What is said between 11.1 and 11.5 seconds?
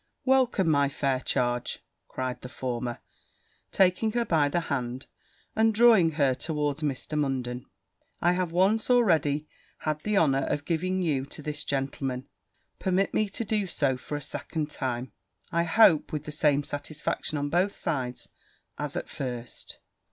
to